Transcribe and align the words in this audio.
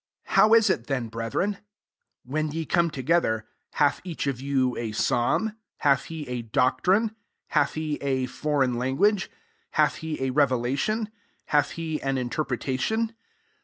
26 0.25 0.35
How 0.41 0.53
is 0.55 0.69
it 0.71 0.87
then, 0.87 1.09
brethren? 1.09 1.59
when 2.25 2.49
ye 2.49 2.65
come 2.65 2.89
together, 2.89 3.45
hath 3.73 4.01
each 4.03 4.25
of 4.25 4.41
you 4.41 4.75
a 4.75 4.93
psalm, 4.93 5.55
hath 5.77 6.05
he 6.05 6.27
a 6.27 6.41
doctrine, 6.41 7.11
hath 7.49 7.73
he 7.75 7.97
a 8.01 8.25
foreign 8.25 8.79
language, 8.79 9.29
hath 9.73 9.97
he 9.97 10.19
a 10.23 10.31
revelation, 10.31 11.11
hath 11.45 11.73
he 11.77 12.01
an 12.01 12.17
interpretation 12.17 13.13